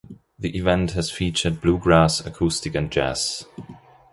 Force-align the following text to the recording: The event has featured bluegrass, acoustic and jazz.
The 0.39 0.57
event 0.57 0.93
has 0.93 1.11
featured 1.11 1.61
bluegrass, 1.61 2.25
acoustic 2.25 2.73
and 2.73 2.89
jazz. 2.89 3.45